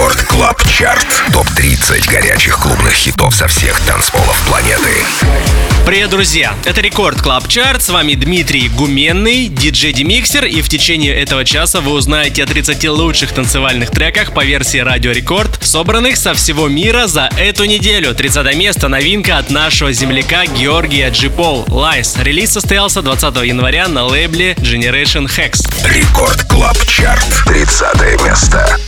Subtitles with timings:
[0.00, 1.06] Record Club Chart.
[1.30, 4.94] Топ-30 горячих клубных хитов со всех танцполов планеты.
[5.84, 6.54] Привет, друзья!
[6.64, 7.82] Это Record Club Chart.
[7.82, 10.46] С вами Дмитрий Гуменный, диджей Демиксер.
[10.46, 15.12] И в течение этого часа вы узнаете о 30 лучших танцевальных треках по версии Радио
[15.12, 18.14] Рекорд, собранных со всего мира за эту неделю.
[18.14, 21.66] 30 место новинка от нашего земляка Георгия Джипол.
[21.68, 22.16] Lies.
[22.16, 25.70] Релиз состоялся 20 января на лейбле Generation Hex.
[25.84, 27.26] Record Club Chart.
[27.44, 28.78] 30 место.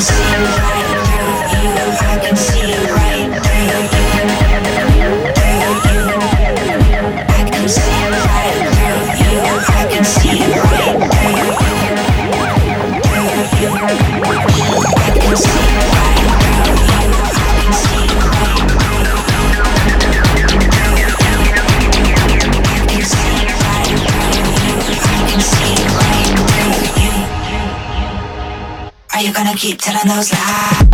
[0.00, 0.87] seem right.
[29.68, 30.87] Keep telling those lies.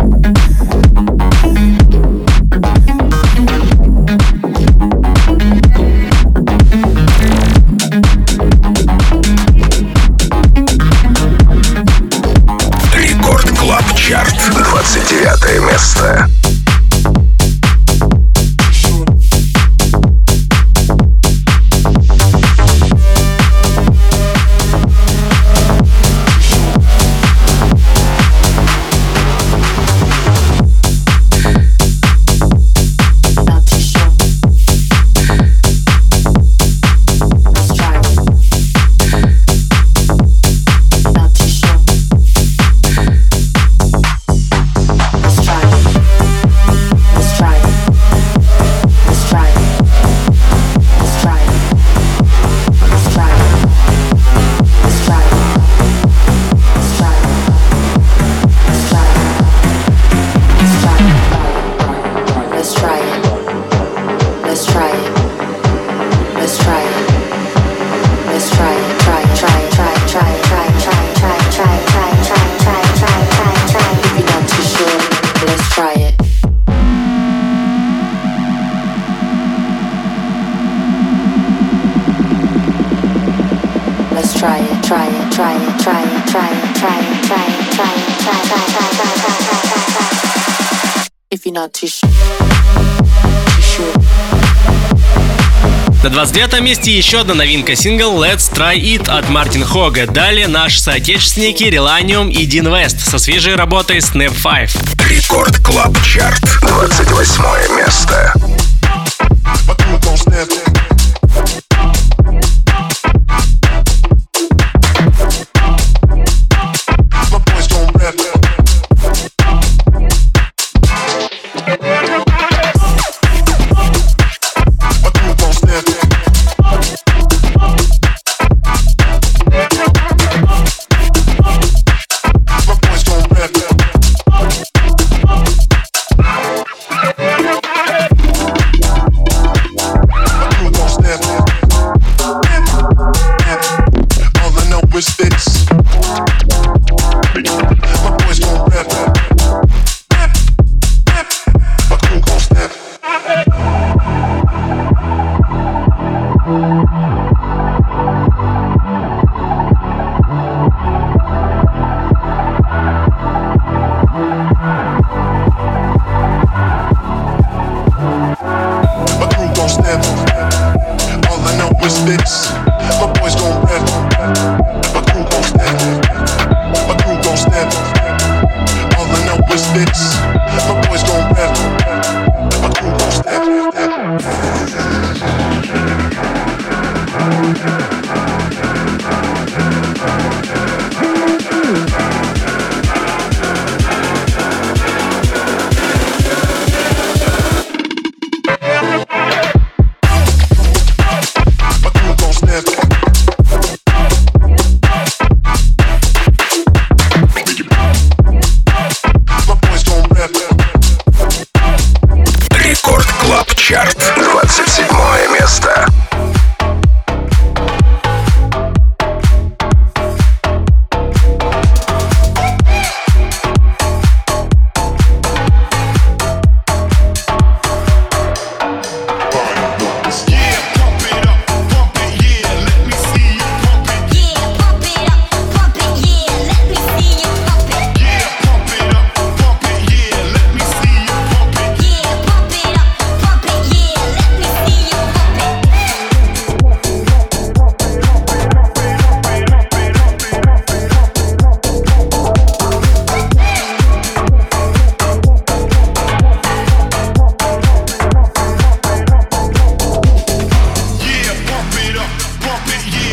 [96.03, 100.05] На 29 месте еще одна новинка сингл Let's Try It от Мартин Хога.
[100.05, 105.09] Далее наши соотечественники Relanium и Дин Вест со свежей работой Snap 5.
[105.09, 106.43] Record Club Chart.
[106.61, 108.33] 28 место.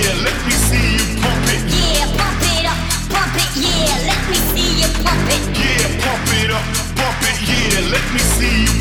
[0.03, 1.63] Yeah, let me see you pump it.
[1.71, 2.79] Yeah, pump it up,
[3.09, 3.51] pump it.
[3.55, 5.43] Yeah, let me see you pump it.
[5.55, 6.65] Yeah, pump it up,
[6.99, 7.39] pump it.
[7.47, 8.72] Yeah, let me see.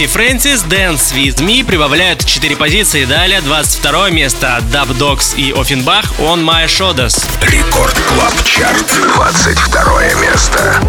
[0.00, 3.04] Софи Фрэнсис Dance With Me прибавляют 4 позиции.
[3.04, 7.22] Далее 22 место Dubdogz и Ofenbach On My Shoulders.
[7.42, 8.86] Record Club Chart.
[9.14, 10.80] 22 место.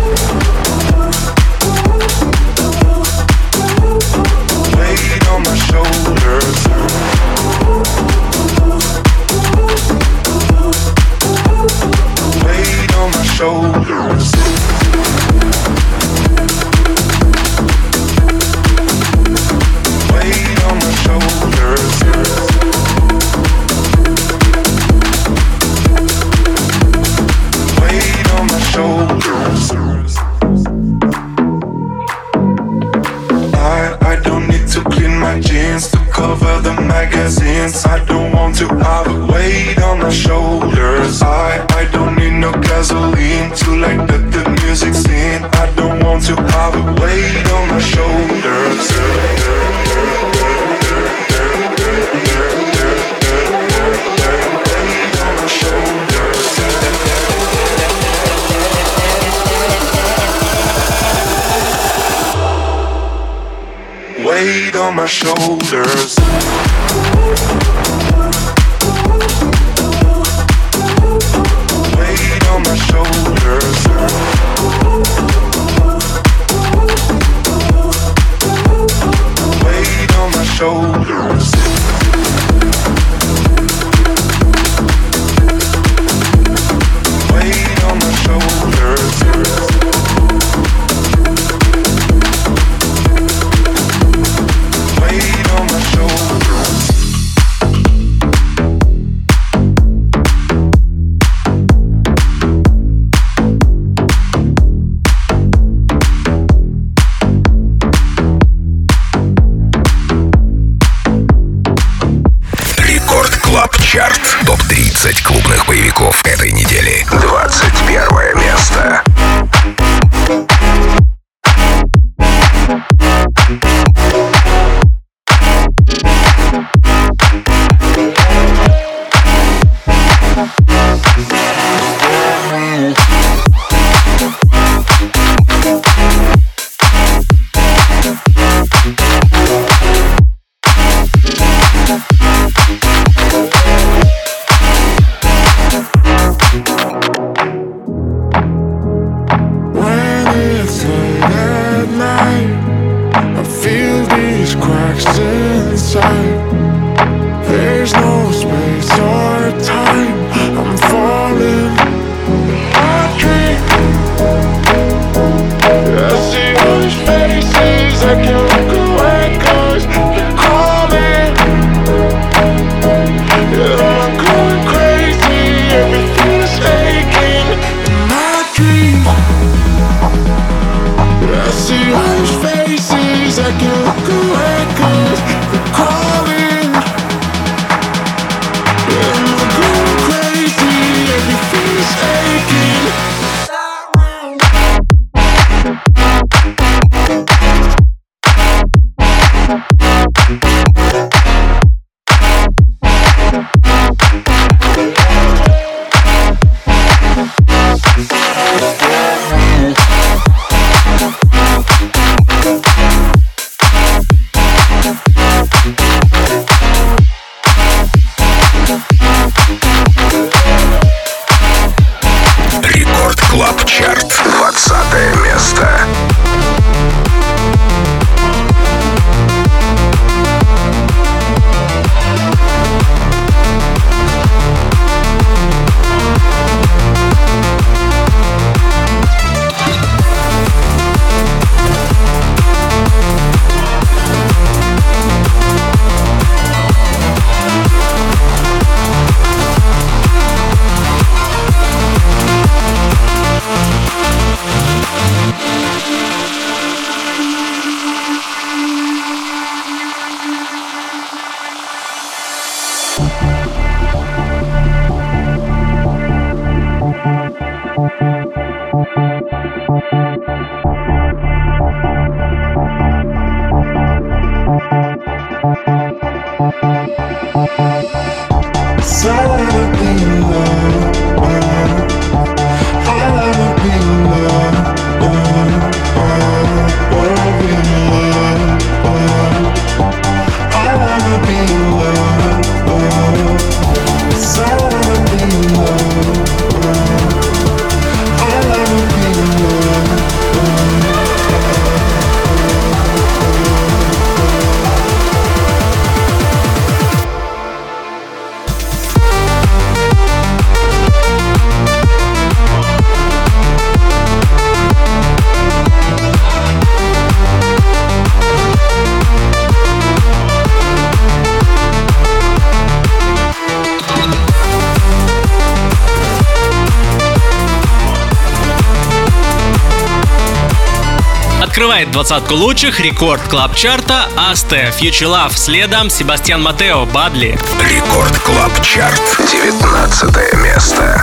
[331.72, 334.74] Открывает двадцатку лучших Record Club чарта Асте
[335.06, 335.38] Love.
[335.38, 337.40] Следом Себастьян Матео Badly.
[337.64, 339.02] Record Club Chart.
[339.32, 341.02] 19 место.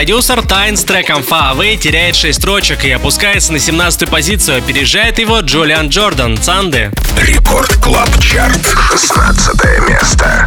[0.00, 4.56] Продюсер Тайн с треком Far Away теряет 6 строчек и опускается на 17 позицию.
[4.56, 6.90] Опережает его Джулиан Джордан, Цанды.
[7.18, 9.54] Рекорд Клаб Чарт, 16
[9.86, 10.46] место.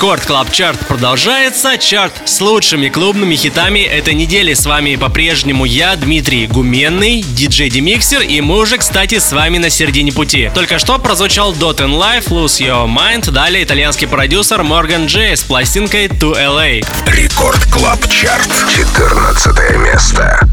[0.00, 1.76] Record Club Chart продолжается.
[1.76, 4.54] Чарт с лучшими клубными хитами этой недели.
[4.54, 9.68] С вами по-прежнему я, Дмитрий Гуменный, диджей Demixer, и мы уже, кстати, с вами на
[9.68, 10.50] середине пути.
[10.54, 15.42] Только что прозвучал Dot in Life, Lose Your Mind, далее итальянский продюсер Морган Джей с
[15.42, 16.82] пластинкой To LA.
[17.06, 20.49] Record Club Chart, 14 место.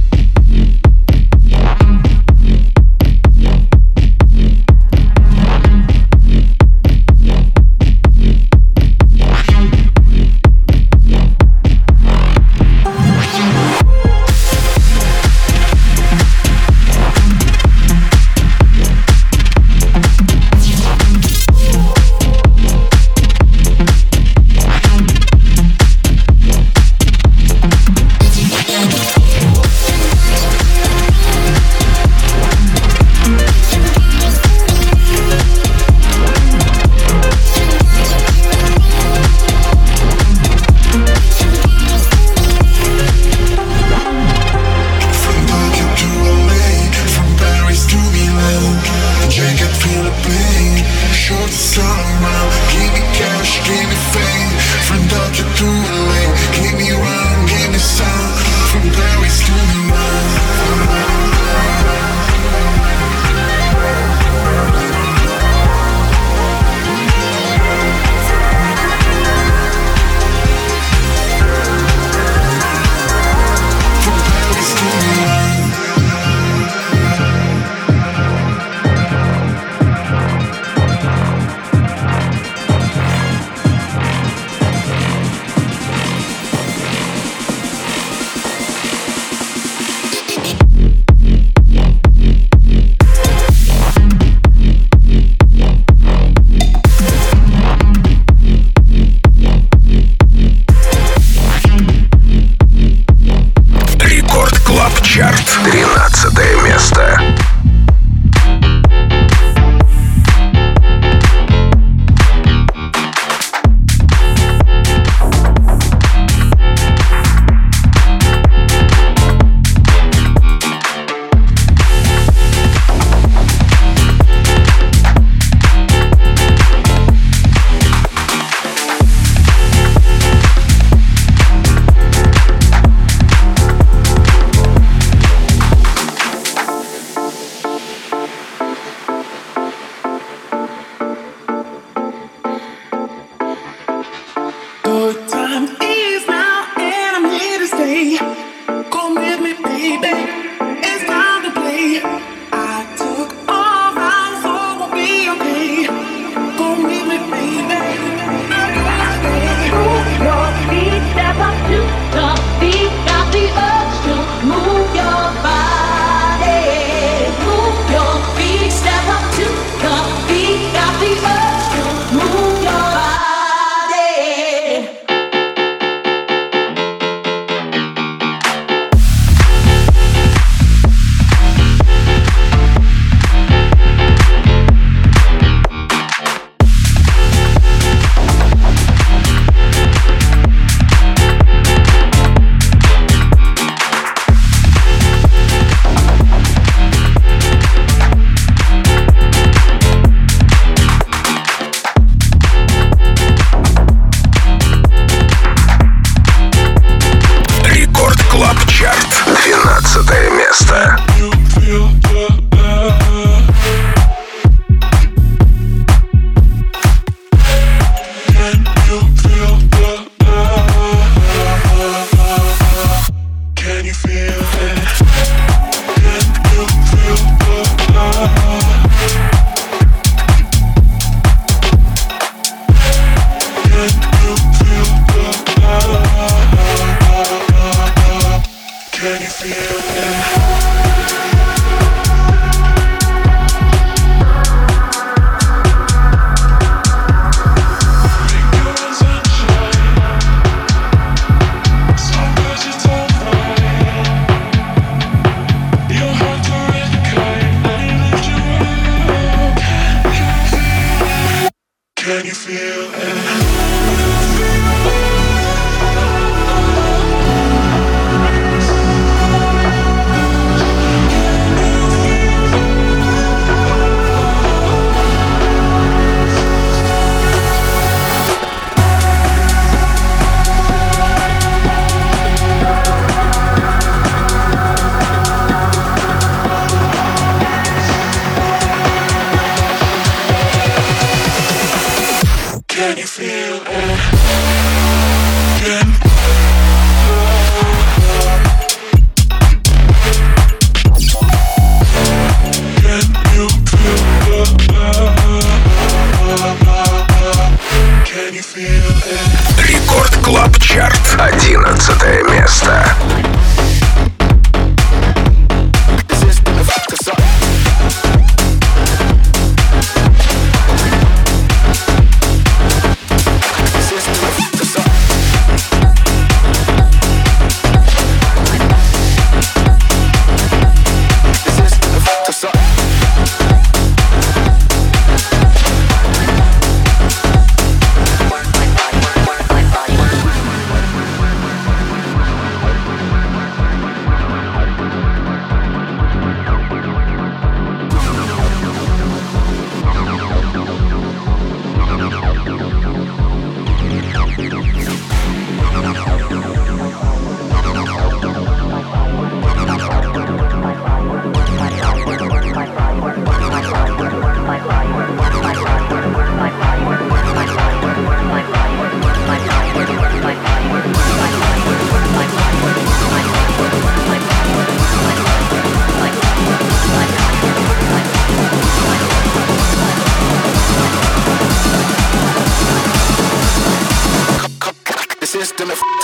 [385.58, 385.97] them the f-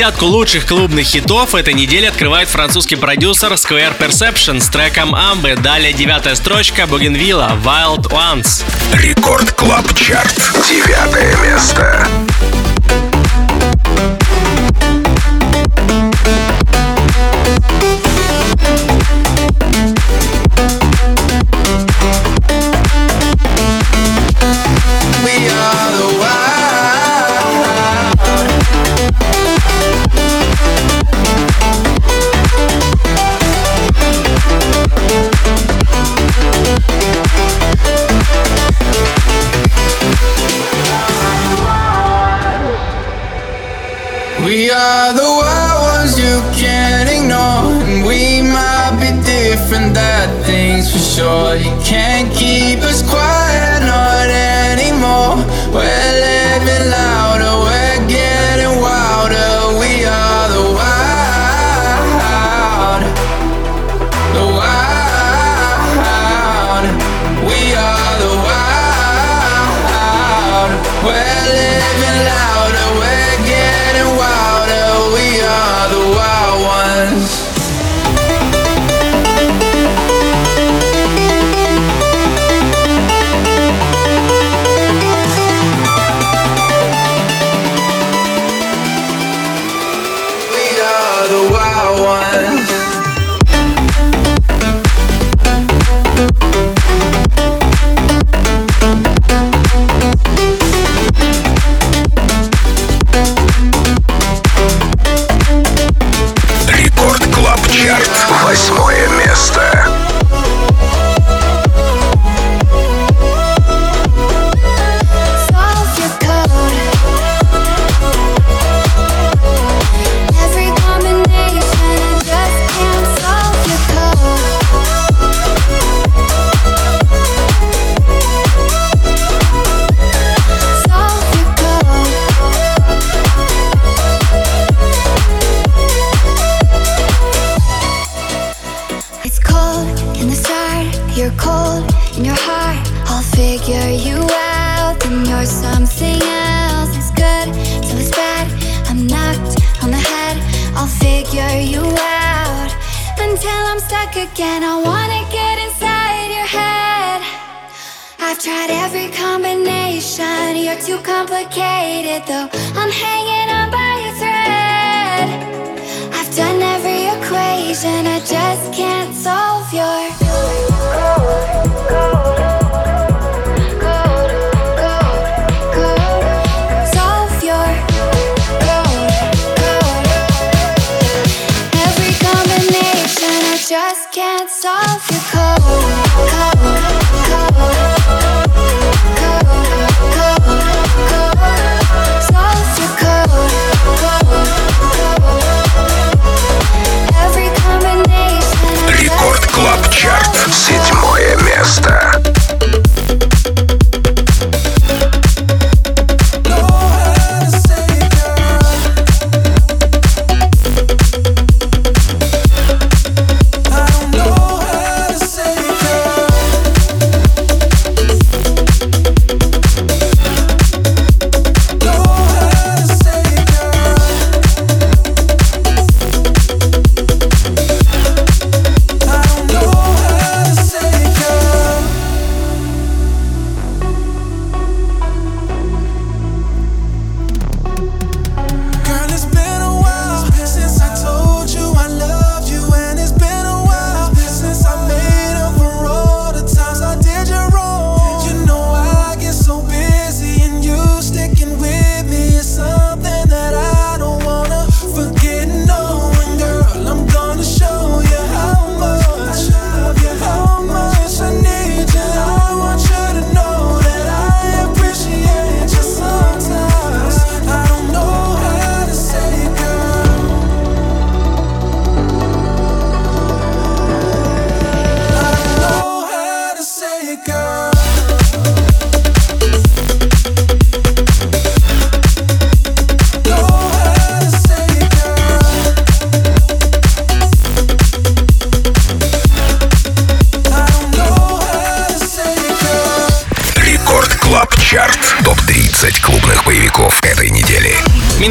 [0.00, 5.56] Десятку лучших клубных хитов этой недели открывает французский продюсер Square Perception с треком Амбы.
[5.56, 8.64] Далее девятая строчка Bougenvilla Wild Ones.
[8.94, 10.34] Record Club Chart.
[10.66, 12.08] Девятое место.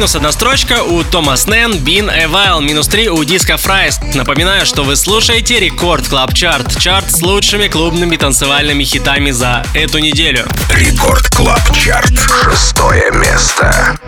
[0.00, 2.62] Минус одна строчка у Томас Нэн, Been A While.
[2.62, 3.98] Минус три у Disco Fries.
[4.14, 6.74] Напоминаю, что вы слушаете Record Club Chart.
[6.78, 10.48] Чарт с лучшими клубными танцевальными хитами за эту неделю.
[10.70, 12.14] Рекорд Клаб Чарт.
[12.42, 13.98] Шестое место.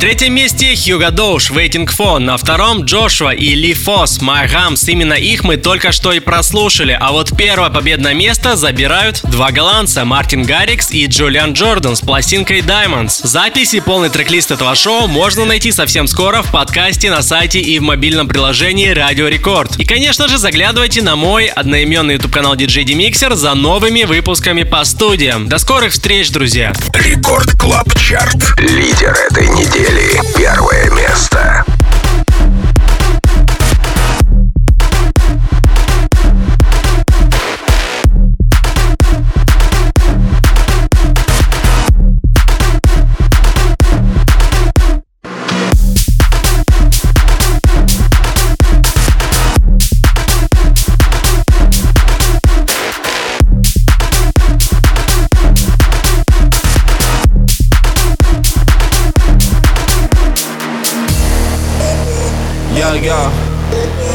[0.00, 2.18] Третьем месте Хьюго Доуш, Waiting For.
[2.18, 4.90] На втором Джошуа и Lee Foss, My Humps.
[4.90, 6.96] Именно их мы только что и прослушали.
[6.98, 12.60] А вот первое победное место забирают два голландца, Мартин Гаррикс и Джулиан Джордан с пластинкой
[12.60, 13.20] Diamonds.
[13.24, 17.78] Запись и полный трек-лист этого шоу можно найти совсем скоро в подкасте на сайте и
[17.78, 19.76] в мобильном приложении Радио Рекорд.
[19.76, 24.82] И, конечно же, заглядывайте на мой одноименный YouTube канал DJ Demixer за новыми выпусками по
[24.84, 25.46] студиям.
[25.46, 26.72] До скорых встреч, друзья!
[26.94, 28.58] Record Club Чарт.
[28.58, 31.69] Лидер этой недели недели первое место.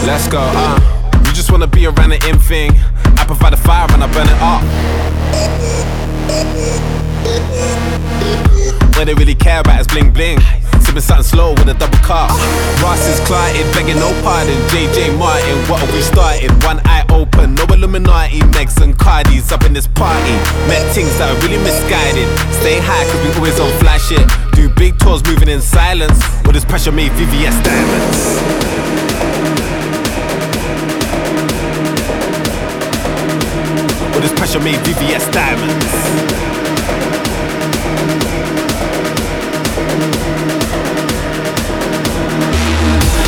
[0.06, 0.80] Let's go, uh.
[1.26, 2.72] You just wanna be around the in thing.
[3.18, 4.62] I provide a fire and I burn it up.
[8.96, 10.40] What they really care about is bling bling.
[10.80, 12.30] Sipping something slow with a double cup.
[12.82, 14.56] Ross is clotted, begging no pardon.
[14.70, 16.52] JJ Martin, what are we starting?
[16.62, 18.40] One eye open, no Illuminati.
[18.54, 20.32] Megs and Cardi's up in this party.
[20.70, 22.28] Met things that are really misguided.
[22.62, 24.26] Stay high, cause we always on flash it.
[24.56, 26.22] Do big tours moving in silence.
[26.46, 29.55] All this pressure made VVS diamonds.
[34.26, 35.86] This pressure made VVS diamonds.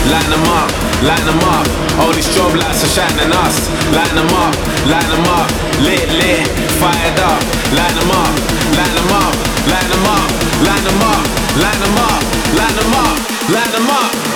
[0.10, 0.70] Line them up,
[1.06, 1.68] line them up.
[2.02, 3.56] All these strobe lights are shining us.
[3.94, 4.54] Line them up,
[4.90, 5.50] line them up.
[5.86, 6.48] Lit, lit,
[6.82, 7.42] fired up.
[7.78, 8.34] Line them up,
[8.78, 9.36] line them up,
[9.70, 10.30] line them up,
[10.66, 11.24] line them up,
[11.62, 12.22] line them up,
[12.58, 13.18] line them up,
[13.54, 14.27] line them up.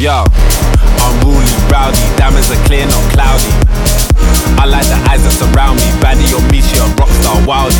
[0.00, 0.24] Yo,
[1.04, 3.52] unruly, rowdy, diamonds are clear, not cloudy.
[4.56, 7.76] I like the eyes that surround me, baddie on me, she a rockstar wildie.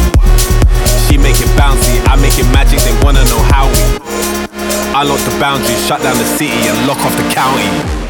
[1.08, 3.80] She make it bouncy, I make it magic, they wanna know how we.
[4.92, 8.09] I lock the boundaries, shut down the city and lock off the county.